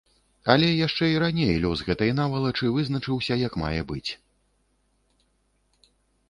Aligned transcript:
Але 0.51 0.67
яшчэ 0.85 1.09
і 1.09 1.19
раней 1.23 1.51
лёс 1.65 1.83
гэтай 1.89 2.11
навалачы 2.21 2.71
вызначыўся 2.77 3.37
як 3.41 3.59
мае 3.65 3.85
быць. 3.93 4.17